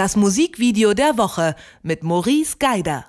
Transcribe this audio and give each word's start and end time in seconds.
Das 0.00 0.16
Musikvideo 0.16 0.94
der 0.94 1.18
Woche 1.18 1.54
mit 1.82 2.02
Maurice 2.02 2.56
Geider. 2.58 3.04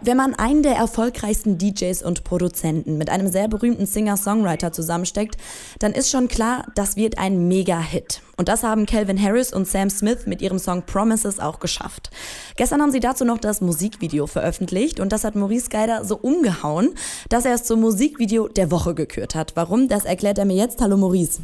Wenn 0.00 0.16
man 0.16 0.34
einen 0.34 0.64
der 0.64 0.74
erfolgreichsten 0.74 1.58
DJs 1.58 2.02
und 2.02 2.24
Produzenten 2.24 2.98
mit 2.98 3.08
einem 3.08 3.30
sehr 3.30 3.46
berühmten 3.46 3.86
Singer-Songwriter 3.86 4.72
zusammensteckt, 4.72 5.36
dann 5.78 5.92
ist 5.92 6.10
schon 6.10 6.26
klar, 6.26 6.66
das 6.74 6.96
wird 6.96 7.18
ein 7.18 7.46
Mega-Hit. 7.46 8.20
Und 8.36 8.48
das 8.48 8.64
haben 8.64 8.84
Calvin 8.84 9.22
Harris 9.22 9.52
und 9.52 9.68
Sam 9.68 9.90
Smith 9.90 10.26
mit 10.26 10.42
ihrem 10.42 10.58
Song 10.58 10.82
Promises 10.82 11.38
auch 11.38 11.60
geschafft. 11.60 12.10
Gestern 12.56 12.82
haben 12.82 12.90
sie 12.90 12.98
dazu 12.98 13.24
noch 13.24 13.38
das 13.38 13.60
Musikvideo 13.60 14.26
veröffentlicht 14.26 14.98
und 14.98 15.12
das 15.12 15.22
hat 15.22 15.36
Maurice 15.36 15.68
Geider 15.70 16.04
so 16.04 16.16
umgehauen, 16.16 16.96
dass 17.28 17.44
er 17.44 17.54
es 17.54 17.62
zum 17.62 17.80
Musikvideo 17.80 18.48
der 18.48 18.72
Woche 18.72 18.96
gekürt 18.96 19.36
hat. 19.36 19.52
Warum? 19.54 19.86
Das 19.86 20.04
erklärt 20.04 20.38
er 20.38 20.46
mir 20.46 20.56
jetzt. 20.56 20.80
Hallo 20.80 20.96
Maurice. 20.96 21.42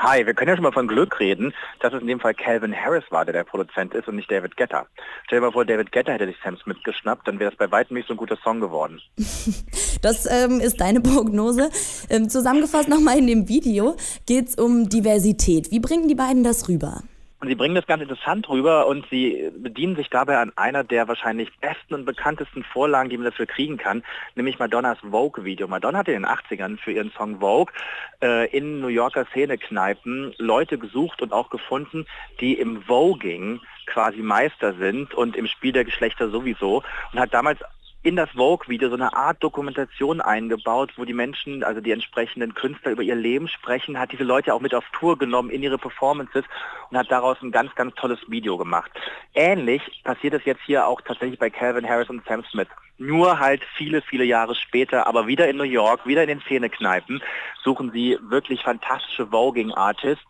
Hi, 0.00 0.24
wir 0.24 0.32
können 0.32 0.48
ja 0.48 0.54
schon 0.54 0.62
mal 0.62 0.70
von 0.70 0.86
Glück 0.86 1.18
reden, 1.18 1.52
dass 1.80 1.92
es 1.92 2.00
in 2.00 2.06
dem 2.06 2.20
Fall 2.20 2.32
Calvin 2.32 2.72
Harris 2.72 3.02
war, 3.10 3.24
der 3.24 3.32
der 3.32 3.42
Produzent 3.42 3.94
ist 3.94 4.06
und 4.06 4.14
nicht 4.14 4.30
David 4.30 4.56
Guetta. 4.56 4.86
Stell 5.26 5.40
dir 5.40 5.46
mal 5.46 5.50
vor, 5.50 5.64
David 5.64 5.90
Guetta 5.90 6.12
hätte 6.12 6.26
sich 6.26 6.36
Sam 6.44 6.56
Smith 6.56 6.76
geschnappt, 6.84 7.26
dann 7.26 7.40
wäre 7.40 7.50
es 7.50 7.58
bei 7.58 7.68
weitem 7.72 7.96
nicht 7.96 8.06
so 8.06 8.14
ein 8.14 8.16
guter 8.16 8.38
Song 8.44 8.60
geworden. 8.60 9.00
das 10.02 10.30
ähm, 10.30 10.60
ist 10.60 10.80
deine 10.80 11.00
Prognose. 11.00 11.70
Ähm, 12.10 12.28
zusammengefasst 12.28 12.88
nochmal 12.88 13.18
in 13.18 13.26
dem 13.26 13.48
Video 13.48 13.96
geht 14.26 14.50
es 14.50 14.54
um 14.54 14.88
Diversität. 14.88 15.72
Wie 15.72 15.80
bringen 15.80 16.06
die 16.06 16.14
beiden 16.14 16.44
das 16.44 16.68
rüber? 16.68 17.02
Und 17.40 17.46
sie 17.46 17.54
bringen 17.54 17.76
das 17.76 17.86
ganz 17.86 18.02
interessant 18.02 18.48
rüber 18.48 18.88
und 18.88 19.06
sie 19.10 19.50
bedienen 19.56 19.94
sich 19.94 20.10
dabei 20.10 20.38
an 20.38 20.52
einer 20.56 20.82
der 20.82 21.06
wahrscheinlich 21.06 21.56
besten 21.60 21.94
und 21.94 22.04
bekanntesten 22.04 22.64
Vorlagen, 22.64 23.10
die 23.10 23.16
man 23.16 23.26
dafür 23.26 23.46
kriegen 23.46 23.76
kann, 23.76 24.02
nämlich 24.34 24.58
Madonnas 24.58 24.98
Vogue-Video. 25.08 25.68
Madonna 25.68 25.98
hat 25.98 26.08
in 26.08 26.14
den 26.14 26.26
80ern 26.26 26.78
für 26.78 26.90
ihren 26.90 27.12
Song 27.12 27.38
Vogue 27.38 27.72
äh, 28.20 28.50
in 28.50 28.80
New 28.80 28.88
Yorker 28.88 29.24
Szenekneipen 29.26 30.34
Leute 30.38 30.78
gesucht 30.78 31.22
und 31.22 31.32
auch 31.32 31.48
gefunden, 31.48 32.06
die 32.40 32.54
im 32.54 32.82
Voging 32.82 33.60
quasi 33.86 34.18
Meister 34.18 34.74
sind 34.74 35.14
und 35.14 35.36
im 35.36 35.46
Spiel 35.46 35.72
der 35.72 35.84
Geschlechter 35.84 36.30
sowieso 36.30 36.82
und 37.12 37.20
hat 37.20 37.32
damals 37.32 37.60
in 38.08 38.16
das 38.16 38.30
Vogue-Video 38.30 38.88
so 38.88 38.94
eine 38.94 39.14
Art 39.14 39.42
Dokumentation 39.42 40.22
eingebaut, 40.22 40.92
wo 40.96 41.04
die 41.04 41.12
Menschen, 41.12 41.62
also 41.62 41.82
die 41.82 41.92
entsprechenden 41.92 42.54
Künstler 42.54 42.92
über 42.92 43.02
ihr 43.02 43.14
Leben 43.14 43.48
sprechen, 43.48 43.98
hat 43.98 44.12
diese 44.12 44.24
Leute 44.24 44.54
auch 44.54 44.62
mit 44.62 44.74
auf 44.74 44.84
Tour 44.98 45.18
genommen 45.18 45.50
in 45.50 45.62
ihre 45.62 45.76
Performances 45.76 46.42
und 46.90 46.96
hat 46.96 47.10
daraus 47.10 47.36
ein 47.42 47.52
ganz, 47.52 47.74
ganz 47.74 47.94
tolles 47.96 48.18
Video 48.26 48.56
gemacht. 48.56 48.90
Ähnlich 49.34 49.82
passiert 50.04 50.32
es 50.32 50.46
jetzt 50.46 50.62
hier 50.64 50.86
auch 50.86 51.02
tatsächlich 51.02 51.38
bei 51.38 51.50
Calvin 51.50 51.86
Harris 51.86 52.08
und 52.08 52.24
Sam 52.24 52.42
Smith. 52.50 52.68
Nur 52.96 53.38
halt 53.38 53.62
viele, 53.76 54.00
viele 54.00 54.24
Jahre 54.24 54.54
später, 54.54 55.06
aber 55.06 55.26
wieder 55.26 55.46
in 55.46 55.58
New 55.58 55.64
York, 55.64 56.06
wieder 56.06 56.22
in 56.22 56.28
den 56.28 56.40
Szenekneipen, 56.40 57.22
suchen 57.62 57.92
sie 57.92 58.18
wirklich 58.22 58.62
fantastische 58.62 59.26
Voging-Artists 59.26 60.24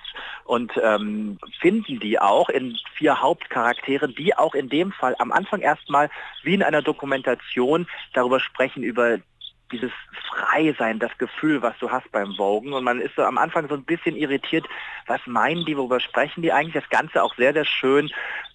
und 0.45 0.73
ähm, 0.83 1.39
finden 1.61 2.01
die 2.01 2.19
auch 2.19 2.49
in 2.49 2.77
vier 2.99 3.23
Hauptcharakteren, 3.23 4.15
die 4.15 4.37
auch 4.37 4.55
in 4.55 4.69
dem 4.69 4.93
Fall 4.93 5.15
am 5.19 5.33
Anfang 5.33 5.61
erstmal 5.61 6.11
wie 6.43 6.55
in 6.55 6.63
einer 6.63 6.83
Dokumentation 6.83 7.87
darüber 8.13 8.41
sprechen, 8.41 8.83
über 8.83 9.19
dieses 9.73 9.93
Freisein, 10.29 10.99
das 10.99 11.17
Gefühl, 11.19 11.63
was 11.63 11.79
du 11.79 11.91
hast 11.91 12.11
beim 12.11 12.35
Vogen. 12.37 12.73
Und 12.73 12.85
man 12.85 13.01
ist 13.01 13.15
so 13.17 13.23
am 13.23 13.39
Anfang 13.39 13.69
so 13.69 13.75
ein 13.75 13.85
bisschen 13.85 14.17
irritiert, 14.17 14.67
was 15.07 15.21
meinen 15.27 15.65
die, 15.65 15.77
worüber 15.77 16.01
sprechen 16.01 16.43
die 16.43 16.53
eigentlich? 16.53 16.75
Das 16.75 16.89
Ganze 16.91 17.23
auch 17.23 17.35
sehr, 17.37 17.53
sehr 17.53 17.65
schön 17.65 18.11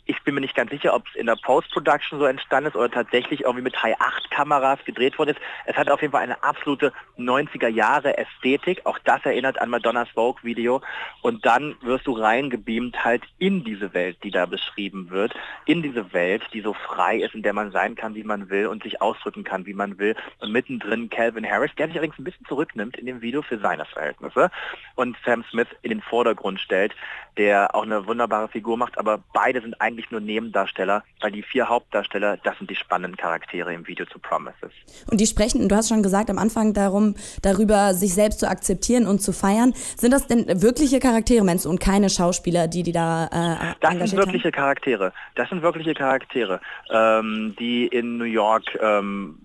ich 0.06 0.22
bin 0.24 0.36
mir 0.36 0.42
nicht 0.42 0.56
ganz 0.56 0.70
sicher, 0.70 0.94
ob 0.94 1.08
es 1.08 1.16
in 1.16 1.28
der 1.28 1.38
Post-Production 1.42 2.20
so 2.20 2.26
entstanden 2.26 2.70
ist 2.70 2.76
oder 2.76 2.92
tatsächlich 2.92 3.42
irgendwie 3.42 3.64
mit 3.64 3.82
High-8-Kameras 3.82 4.84
gedreht 4.86 5.18
worden 5.18 5.30
ist. 5.30 5.40
Es 5.66 5.78
hat 5.78 5.90
auf 5.90 6.02
jeden 6.02 6.12
Fall 6.12 6.24
eine 6.24 6.44
absolute 6.44 6.92
90er-Jahre-Ästhetik. 7.18 8.86
Auch 8.86 9.00
das 9.00 9.24
erinnert 9.24 9.62
an 9.62 9.70
Madonnas 9.70 10.10
Vogue-Video. 10.10 10.82
Und 11.22 11.46
dann 11.46 11.76
wirst 11.82 12.06
du 12.08 12.14
reingebeamt 12.14 13.04
halt 13.06 13.24
in 13.40 13.64
diese 13.64 13.94
Welt, 13.94 14.18
die 14.24 14.32
da 14.32 14.46
beschrieben 14.46 15.10
wird. 15.10 15.34
In 15.66 15.82
diese 15.82 16.12
Welt, 16.12 16.44
die 16.52 16.62
so 16.62 16.74
frei 16.74 17.18
ist, 17.18 17.34
in 17.34 17.44
der 17.44 17.54
man 17.54 17.72
sein 17.72 17.96
kann, 17.96 18.16
wie 18.16 18.24
man 18.24 18.50
will 18.50 18.68
und 18.68 18.84
sich 18.84 19.02
ausdrücken 19.02 19.46
kann, 19.46 19.66
wie 19.66 19.74
man 19.74 20.00
will. 20.00 20.16
Und 20.40 20.52
mittendrin 20.52 21.10
Calvin 21.10 21.50
Harris, 21.50 21.72
der 21.78 21.88
sich 21.88 21.96
allerdings 21.96 22.20
ein 22.20 22.26
bisschen 22.26 22.46
zurücknimmt 22.46 22.98
in 22.98 23.06
dem 23.06 23.22
Video 23.22 23.42
für 23.42 23.58
seine 23.60 23.86
Verhältnisse. 23.86 24.52
Und 24.96 25.16
Sam 25.26 25.46
Smith 25.50 25.68
in 25.82 25.90
den 25.90 26.02
Vordergrund 26.02 26.60
stellt, 26.60 26.94
der 27.38 27.74
auch 27.74 27.84
eine 27.84 28.06
wunderbare 28.06 28.50
Figur 28.50 28.78
macht. 28.78 28.98
Aber 28.98 29.24
beide 29.34 29.62
sind 29.62 29.80
eigentlich 29.80 29.93
eigentlich 29.94 30.12
nur 30.12 30.22
Nebendarsteller, 30.22 31.04
weil 31.22 31.32
die 31.32 31.44
vier 31.44 31.70
Hauptdarsteller, 31.70 32.38
das 32.38 32.58
sind 32.58 32.70
die 32.70 32.76
spannenden 32.76 33.18
Charaktere 33.18 33.74
im 33.74 33.88
Video 33.88 34.06
zu 34.06 34.20
Promises. 34.20 34.72
Und 35.10 35.22
die 35.22 35.28
sprechen, 35.28 35.68
du 35.70 35.76
hast 35.76 35.90
schon 35.90 36.04
gesagt, 36.04 36.30
am 36.30 36.38
Anfang 36.38 36.74
darum, 36.74 37.16
darüber, 37.42 37.94
sich 37.94 38.14
selbst 38.14 38.40
zu 38.40 38.50
akzeptieren 38.50 39.06
und 39.06 39.20
zu 39.20 39.32
feiern. 39.32 39.74
Sind 39.74 40.12
das 40.12 40.28
denn 40.28 40.62
wirkliche 40.62 41.00
Charaktere, 41.00 41.44
meinst 41.44 41.66
du, 41.66 41.70
und 41.70 41.80
keine 41.80 42.10
Schauspieler, 42.10 42.68
die 42.68 42.84
die 42.84 42.92
da 42.92 43.26
äh, 43.26 43.76
Das 43.82 44.10
sind 44.10 44.18
wirkliche 44.18 44.48
haben? 44.48 44.54
Charaktere. 44.54 45.14
Das 45.36 45.50
sind 45.50 45.62
wirkliche 45.62 45.94
Charaktere, 45.94 46.60
ähm, 46.90 47.56
die 47.60 47.88
in 47.88 48.18
New 48.18 48.26
York 48.26 48.64
ähm, 48.82 49.38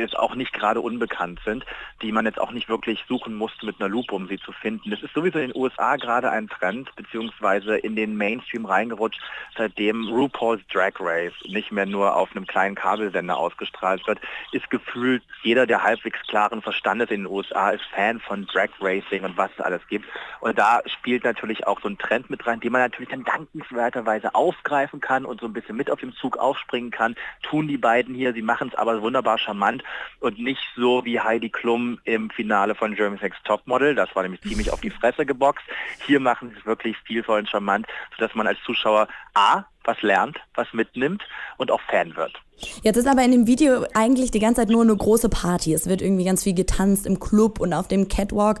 jetzt 0.00 0.18
auch 0.18 0.34
nicht 0.34 0.52
gerade 0.52 0.80
unbekannt 0.80 1.40
sind, 1.44 1.64
die 2.00 2.12
man 2.12 2.26
jetzt 2.26 2.40
auch 2.40 2.52
nicht 2.52 2.68
wirklich 2.68 3.04
suchen 3.08 3.34
musste 3.34 3.66
mit 3.66 3.80
einer 3.80 3.88
Lupe, 3.88 4.14
um 4.14 4.26
sie 4.28 4.38
zu 4.38 4.52
finden. 4.52 4.90
Das 4.90 5.02
ist 5.02 5.14
sowieso 5.14 5.38
in 5.38 5.50
den 5.50 5.56
USA 5.56 5.96
gerade 5.96 6.30
ein 6.30 6.48
Trend, 6.48 6.94
beziehungsweise 6.96 7.76
in 7.76 7.96
den 7.96 8.16
Mainstream 8.16 8.64
reingerutscht, 8.64 9.20
seitdem 9.56 10.08
RuPaul's 10.08 10.62
Drag 10.72 10.92
Race 11.00 11.34
nicht 11.46 11.72
mehr 11.72 11.86
nur 11.86 12.16
auf 12.16 12.34
einem 12.34 12.46
kleinen 12.46 12.74
Kabelsender 12.74 13.36
ausgestrahlt 13.36 14.06
wird, 14.06 14.20
ist 14.52 14.68
gefühlt 14.70 15.22
jeder, 15.42 15.66
der 15.66 15.82
halbwegs 15.82 16.20
klaren 16.28 16.62
Verstandes 16.62 17.10
in 17.10 17.24
den 17.24 17.32
USA 17.32 17.70
ist 17.70 17.84
Fan 17.94 18.20
von 18.20 18.46
Drag 18.46 18.70
Racing 18.80 19.24
und 19.24 19.36
was 19.36 19.50
es 19.56 19.60
alles 19.60 19.86
gibt. 19.88 20.06
Und 20.40 20.58
da 20.58 20.80
spielt 20.86 21.24
natürlich 21.24 21.66
auch 21.66 21.80
so 21.80 21.88
ein 21.88 21.98
Trend 21.98 22.30
mit 22.30 22.46
rein, 22.46 22.60
den 22.60 22.72
man 22.72 22.80
natürlich 22.80 23.10
dann 23.10 23.24
dankenswerterweise 23.24 24.34
aufgreifen 24.34 25.00
kann 25.00 25.24
und 25.24 25.40
so 25.40 25.46
ein 25.46 25.52
bisschen 25.52 25.76
mit 25.76 25.90
auf 25.90 26.00
dem 26.00 26.14
Zug 26.14 26.36
aufspringen 26.36 26.90
kann. 26.90 27.14
Tun 27.42 27.68
die 27.68 27.78
beiden 27.78 28.14
hier, 28.14 28.32
sie 28.32 28.42
machen 28.42 28.68
es 28.68 28.74
aber 28.74 29.02
wunderbar 29.02 29.38
charmant 29.38 29.81
und 30.20 30.38
nicht 30.38 30.62
so 30.76 31.04
wie 31.04 31.20
Heidi 31.20 31.50
Klum 31.50 31.98
im 32.04 32.30
Finale 32.30 32.74
von 32.74 32.94
Germany's 32.94 33.22
Next 33.22 33.44
Topmodel. 33.44 33.94
Das 33.94 34.14
war 34.14 34.22
nämlich 34.22 34.40
ziemlich 34.42 34.72
auf 34.72 34.80
die 34.80 34.90
Fresse 34.90 35.26
geboxt. 35.26 35.64
Hier 36.06 36.20
machen 36.20 36.50
sie 36.50 36.56
es 36.58 36.66
wirklich 36.66 36.96
stilvoll 36.98 37.40
und 37.40 37.48
charmant, 37.48 37.86
sodass 38.16 38.34
man 38.34 38.46
als 38.46 38.58
Zuschauer 38.64 39.08
A, 39.34 39.64
was 39.84 40.00
lernt, 40.02 40.38
was 40.54 40.72
mitnimmt 40.72 41.22
und 41.56 41.70
auch 41.70 41.80
Fan 41.90 42.14
wird. 42.16 42.40
Jetzt 42.82 42.96
ist 42.96 43.08
aber 43.08 43.22
in 43.22 43.32
dem 43.32 43.46
Video 43.46 43.84
eigentlich 43.94 44.30
die 44.30 44.38
ganze 44.38 44.60
Zeit 44.60 44.70
nur 44.70 44.82
eine 44.82 44.96
große 44.96 45.28
Party. 45.28 45.74
Es 45.74 45.88
wird 45.88 46.00
irgendwie 46.00 46.24
ganz 46.24 46.44
viel 46.44 46.54
getanzt 46.54 47.06
im 47.06 47.18
Club 47.18 47.60
und 47.60 47.72
auf 47.72 47.88
dem 47.88 48.08
Catwalk. 48.08 48.60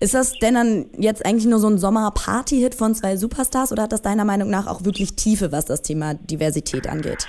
Ist 0.00 0.14
das 0.14 0.32
denn 0.38 0.54
dann 0.54 0.86
jetzt 0.96 1.24
eigentlich 1.24 1.46
nur 1.46 1.58
so 1.58 1.68
ein 1.68 1.78
Sommer-Party-Hit 1.78 2.74
von 2.74 2.94
zwei 2.94 3.16
Superstars 3.16 3.72
oder 3.72 3.84
hat 3.84 3.92
das 3.92 4.02
deiner 4.02 4.24
Meinung 4.24 4.48
nach 4.50 4.66
auch 4.66 4.84
wirklich 4.84 5.16
Tiefe, 5.16 5.52
was 5.52 5.66
das 5.66 5.82
Thema 5.82 6.14
Diversität 6.14 6.88
angeht? 6.88 7.28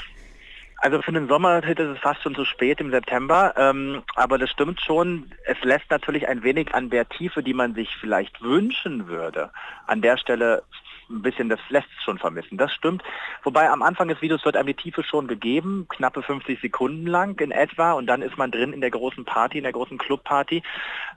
Also 0.83 1.01
für 1.01 1.13
den 1.13 1.29
Sommer 1.29 1.63
ist 1.63 1.79
es 1.79 1.97
fast 1.99 2.21
schon 2.23 2.35
zu 2.35 2.43
spät 2.43 2.81
im 2.81 2.91
September, 2.91 3.53
ähm, 3.55 4.03
aber 4.15 4.37
das 4.37 4.49
stimmt 4.49 4.81
schon. 4.81 5.31
Es 5.45 5.57
lässt 5.63 5.89
natürlich 5.89 6.27
ein 6.27 6.43
wenig 6.43 6.75
an 6.75 6.89
der 6.89 7.07
Tiefe, 7.07 7.41
die 7.41 7.53
man 7.53 7.73
sich 7.73 7.95
vielleicht 8.01 8.41
wünschen 8.41 9.07
würde, 9.07 9.49
an 9.87 10.01
der 10.01 10.17
Stelle 10.17 10.63
ein 11.13 11.21
bisschen, 11.21 11.49
das 11.49 11.59
lässt 11.69 11.87
schon 12.03 12.17
vermissen. 12.17 12.57
Das 12.57 12.73
stimmt. 12.73 13.03
Wobei 13.43 13.69
am 13.69 13.81
Anfang 13.81 14.07
des 14.07 14.21
Videos 14.21 14.43
wird 14.45 14.57
einem 14.57 14.67
die 14.67 14.73
Tiefe 14.73 15.03
schon 15.03 15.27
gegeben, 15.27 15.85
knappe 15.89 16.21
50 16.21 16.59
Sekunden 16.59 17.07
lang 17.07 17.39
in 17.39 17.51
etwa 17.51 17.93
und 17.93 18.07
dann 18.07 18.21
ist 18.21 18.37
man 18.37 18.51
drin 18.51 18.73
in 18.73 18.81
der 18.81 18.91
großen 18.91 19.25
Party, 19.25 19.57
in 19.57 19.63
der 19.63 19.73
großen 19.73 19.97
Clubparty. 19.97 20.63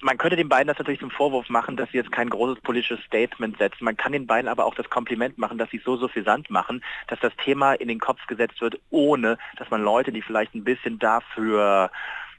Man 0.02 0.18
könnte 0.18 0.36
den 0.36 0.48
beiden 0.48 0.68
das 0.68 0.78
natürlich 0.78 1.00
zum 1.00 1.10
Vorwurf 1.10 1.48
machen, 1.48 1.76
dass 1.76 1.90
sie 1.90 1.98
jetzt 1.98 2.12
kein 2.12 2.30
großes 2.30 2.62
politisches 2.62 3.04
Statement 3.04 3.58
setzen. 3.58 3.84
Man 3.84 3.96
kann 3.96 4.12
den 4.12 4.26
beiden 4.26 4.48
aber 4.48 4.66
auch 4.66 4.74
das 4.74 4.90
Kompliment 4.90 5.38
machen, 5.38 5.58
dass 5.58 5.70
sie 5.70 5.80
so 5.84 5.96
suffisant 5.96 6.50
machen, 6.50 6.84
dass 7.08 7.18
das 7.20 7.34
Thema 7.36 7.74
in 7.74 7.88
den 7.88 7.98
Kopf 7.98 8.26
gesetzt 8.26 8.60
wird, 8.60 8.78
ohne 8.90 9.38
dass 9.56 9.70
man 9.70 9.82
Leute, 9.82 10.12
die 10.12 10.22
vielleicht 10.22 10.54
ein 10.54 10.64
bisschen 10.64 10.98
dafür 10.98 11.90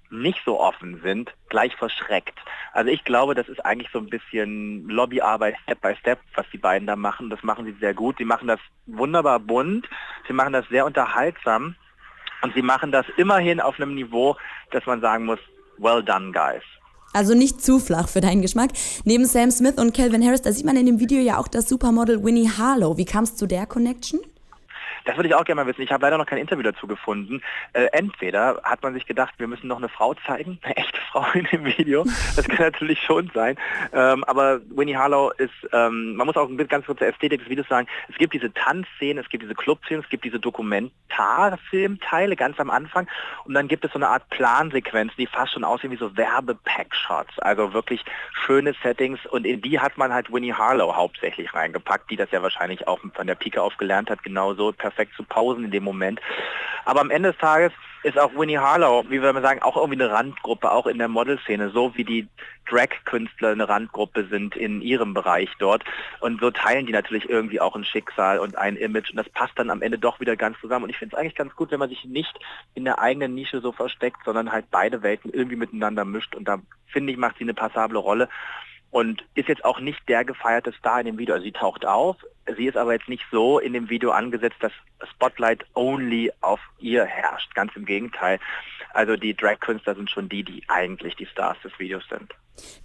nicht 0.10 0.40
so 0.46 0.60
offen 0.60 1.02
sind, 1.04 1.32
gleich 1.50 1.76
verschreckt. 1.76 2.38
Also 2.74 2.92
ich 2.92 3.04
glaube, 3.04 3.36
das 3.36 3.48
ist 3.48 3.66
eigentlich 3.66 3.90
so 3.92 4.00
ein 4.00 4.10
bisschen 4.10 4.88
Lobbyarbeit 4.88 5.56
Step 5.64 5.82
by 5.82 5.96
Step, 6.00 6.20
was 6.36 6.46
die 6.52 6.58
beiden 6.58 6.88
da 6.88 6.96
machen. 6.96 7.30
Das 7.30 7.44
machen 7.44 7.66
sie 7.66 7.76
sehr 7.80 7.94
gut. 7.94 8.18
Sie 8.18 8.26
machen 8.26 8.48
das 8.48 8.60
wunderbar 8.86 9.40
bunt, 9.40 9.88
sie 10.28 10.34
machen 10.34 10.54
das 10.54 10.68
sehr 10.70 10.86
unterhaltsam 10.86 11.76
und 12.42 12.54
sie 12.54 12.62
machen 12.62 12.92
das 12.92 13.06
immerhin 13.18 13.60
auf 13.60 13.80
einem 13.80 13.96
Niveau, 13.96 14.38
dass 14.72 14.86
man 14.86 15.02
sagen 15.02 15.26
muss, 15.26 15.40
well 15.78 16.04
done, 16.04 16.32
guys. 16.32 16.64
Also 17.14 17.34
nicht 17.34 17.64
zu 17.64 17.80
flach 17.80 18.10
für 18.10 18.22
deinen 18.22 18.42
Geschmack. 18.42 18.72
Neben 19.06 19.26
Sam 19.26 19.50
Smith 19.50 19.78
und 19.78 19.96
Calvin 19.96 20.24
Harris, 20.24 20.42
da 20.42 20.52
sieht 20.52 20.66
man 20.66 20.76
in 20.76 20.86
dem 20.86 21.00
Video 21.00 21.20
ja 21.20 21.38
auch 21.38 21.48
das 21.48 21.68
Supermodel 21.68 22.24
Winnie 22.24 22.50
Harlow. 22.50 22.98
Wie 22.98 23.06
kam 23.06 23.24
es 23.24 23.36
zu 23.36 23.48
der 23.48 23.66
Connection? 23.66 24.20
Das 25.08 25.16
würde 25.16 25.30
ich 25.30 25.36
auch 25.36 25.46
gerne 25.46 25.64
mal 25.64 25.68
wissen. 25.68 25.82
Ich 25.82 25.92
habe 25.94 26.06
leider 26.06 26.18
noch 26.18 26.26
kein 26.26 26.38
Interview 26.38 26.64
dazu 26.64 26.86
gefunden. 26.86 27.42
Äh, 27.72 27.86
entweder 27.94 28.60
hat 28.64 28.84
man 28.84 28.94
sich 28.94 29.06
gedacht, 29.06 29.36
wir 29.38 29.48
müssen 29.48 29.68
noch 29.68 29.78
eine 29.78 29.88
Frau 29.88 30.14
zeigen, 30.26 30.60
eine 30.64 30.76
echte 30.76 31.00
Frau 31.10 31.26
in 31.34 31.46
dem 31.46 31.64
Video. 31.64 32.04
Das 32.36 32.46
kann 32.46 32.66
natürlich 32.66 33.02
schon 33.02 33.32
sein. 33.34 33.56
Ähm, 33.94 34.26
aber 34.26 34.60
Winnie 34.70 34.98
Harlow 34.98 35.32
ist, 35.38 35.54
ähm, 35.72 36.16
man 36.16 36.28
muss 36.28 36.36
auch 36.36 36.50
ein 36.50 36.58
bisschen 36.58 36.68
ganz 36.68 36.86
kurz 36.86 37.00
zur 37.00 37.08
Ästhetik 37.08 37.40
des 37.40 37.50
Videos 37.50 37.70
sagen, 37.70 37.88
es 38.10 38.18
gibt 38.18 38.34
diese 38.34 38.54
Tanzszenen, 38.54 39.24
es 39.24 39.30
gibt 39.30 39.44
diese 39.44 39.56
Clubszenen, 39.56 40.04
es 40.04 40.10
gibt 40.10 40.26
diese 40.26 40.42
Dokumentarfilmteile 40.42 42.36
ganz 42.36 42.60
am 42.60 42.70
Anfang 42.70 43.08
und 43.46 43.54
dann 43.54 43.70
gibt 43.70 43.86
es 43.86 43.94
so 43.94 44.00
eine 44.00 44.10
Art 44.10 44.30
Plansequenz, 44.30 45.14
die 45.16 45.28
fast 45.28 45.54
schon 45.54 45.64
aussehen 45.64 45.92
wie 45.92 45.96
so 45.96 46.18
Werbe-Pack-Shots. 46.18 47.40
Also 47.40 47.72
wirklich 47.72 48.04
schöne 48.34 48.76
Settings 48.84 49.26
und 49.26 49.46
in 49.46 49.62
die 49.62 49.80
hat 49.80 49.98
man 49.98 50.12
halt 50.12 50.34
Winnie 50.34 50.54
Harlow 50.54 50.94
hauptsächlich 50.94 51.54
reingepackt, 51.54 52.12
die 52.12 52.18
das 52.18 52.30
ja 52.32 52.44
wahrscheinlich 52.44 52.90
auch 52.90 53.00
von 53.14 53.26
der 53.26 53.36
Pike 53.36 53.62
auf 53.62 53.78
gelernt 53.78 54.10
hat, 54.10 54.22
genauso 54.22 54.74
perfekt 54.74 54.97
perfekt 54.98 55.16
zu 55.16 55.24
pausen 55.24 55.66
in 55.66 55.72
dem 55.72 55.84
Moment. 55.84 56.20
Aber 56.86 57.02
am 57.02 57.12
Ende 57.12 57.32
des 57.32 57.40
Tages 57.40 57.72
ist 58.04 58.18
auch 58.18 58.34
Winnie 58.36 58.58
Harlow, 58.58 59.04
wie 59.10 59.22
wir 59.22 59.42
sagen, 59.42 59.62
auch 59.62 59.76
irgendwie 59.76 60.02
eine 60.02 60.12
Randgruppe, 60.12 60.72
auch 60.72 60.88
in 60.88 60.98
der 60.98 61.10
Modelszene, 61.10 61.70
so 61.70 61.96
wie 61.96 62.06
die 62.06 62.28
Drag-Künstler 62.70 63.50
eine 63.50 63.68
Randgruppe 63.68 64.28
sind 64.28 64.56
in 64.56 64.82
ihrem 64.82 65.14
Bereich 65.14 65.50
dort. 65.60 65.84
Und 66.22 66.40
so 66.40 66.50
teilen 66.52 66.86
die 66.86 66.94
natürlich 66.94 67.30
irgendwie 67.30 67.60
auch 67.60 67.76
ein 67.76 67.84
Schicksal 67.84 68.40
und 68.40 68.58
ein 68.58 68.78
Image. 68.78 69.10
Und 69.10 69.18
das 69.18 69.30
passt 69.30 69.54
dann 69.56 69.70
am 69.70 69.82
Ende 69.82 69.98
doch 69.98 70.20
wieder 70.20 70.36
ganz 70.36 70.58
zusammen. 70.60 70.86
Und 70.86 70.90
ich 70.90 70.98
finde 70.98 71.16
es 71.16 71.20
eigentlich 71.20 71.36
ganz 71.36 71.56
gut, 71.56 71.72
wenn 71.72 71.80
man 71.80 71.90
sich 71.90 72.06
nicht 72.06 72.40
in 72.76 72.86
der 72.86 73.00
eigenen 73.00 73.36
Nische 73.36 73.60
so 73.62 73.72
versteckt, 73.72 74.20
sondern 74.24 74.52
halt 74.52 74.66
beide 74.72 75.02
Welten 75.04 75.32
irgendwie 75.34 75.58
miteinander 75.58 76.06
mischt. 76.06 76.36
Und 76.36 76.48
da 76.48 76.60
finde 76.88 77.12
ich, 77.12 77.18
macht 77.18 77.38
sie 77.38 77.44
eine 77.44 77.54
passable 77.54 78.00
Rolle 78.00 78.30
und 78.92 79.24
ist 79.36 79.50
jetzt 79.50 79.66
auch 79.66 79.80
nicht 79.80 80.00
der 80.08 80.26
gefeierte 80.26 80.74
Star 80.74 81.00
in 81.00 81.08
dem 81.08 81.18
Video. 81.18 81.36
Also 81.36 81.46
sie 81.46 81.52
taucht 81.52 81.86
auf, 81.86 82.18
sie 82.56 82.66
ist 82.66 82.78
aber 82.78 82.94
jetzt 82.94 83.10
nicht 83.10 83.24
so 83.32 83.60
in 83.60 83.74
dem 83.74 83.90
Video 83.90 84.12
angesetzt, 84.12 84.58
dass 84.60 84.72
Spotlight 85.12 85.66
only 85.76 86.32
auf 86.42 86.60
ihr 86.80 87.06
herrscht. 87.06 87.54
Ganz 87.54 87.76
im 87.76 87.86
Gegenteil. 87.86 88.40
Also 88.94 89.16
die 89.16 89.36
Drag-Künstler 89.36 89.96
sind 89.96 90.10
schon 90.10 90.30
die, 90.30 90.44
die 90.44 90.64
eigentlich 90.68 91.16
die 91.16 91.26
Stars 91.26 91.58
des 91.64 91.78
Videos 91.78 92.04
sind. 92.10 92.34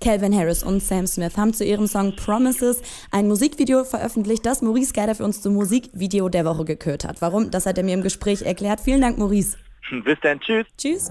Calvin 0.02 0.36
Harris 0.36 0.62
und 0.62 0.80
Sam 0.80 1.06
Smith 1.06 1.38
haben 1.38 1.54
zu 1.54 1.64
ihrem 1.64 1.86
Song 1.86 2.14
Promises 2.14 2.82
ein 3.10 3.26
Musikvideo 3.26 3.84
veröffentlicht, 3.84 4.44
das 4.44 4.60
Maurice 4.60 4.92
Geider 4.92 5.14
für 5.14 5.24
uns 5.24 5.40
zum 5.40 5.54
Musikvideo 5.54 6.28
der 6.28 6.44
Woche 6.44 6.64
gekürt 6.64 7.04
hat. 7.04 7.22
Warum? 7.22 7.50
Das 7.50 7.64
hat 7.64 7.78
er 7.78 7.84
mir 7.84 7.94
im 7.94 8.02
Gespräch 8.02 8.42
erklärt. 8.42 8.80
Vielen 8.80 9.00
Dank, 9.00 9.16
Maurice. 9.18 9.56
Bis 10.04 10.18
dann. 10.20 10.40
Tschüss. 10.40 10.66
Tschüss. 10.76 11.10